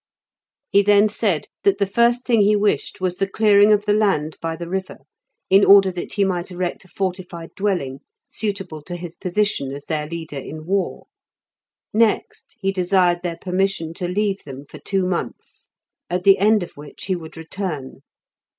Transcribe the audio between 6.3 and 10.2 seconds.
erect a fortified dwelling suitable to his position as their